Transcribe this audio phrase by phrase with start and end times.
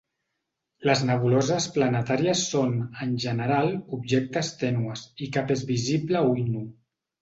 [0.89, 2.75] Les nebuloses planetàries són,
[3.07, 6.71] en general, objectes tènues, i cap és visible a ull nu.